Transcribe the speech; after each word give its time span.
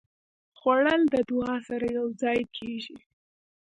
خوړل 0.59 1.01
د 1.13 1.15
دعا 1.29 1.55
سره 1.69 1.85
یوځای 1.97 2.39
کېږي 2.55 2.97